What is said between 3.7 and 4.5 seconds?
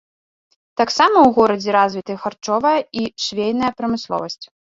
прамысловасць.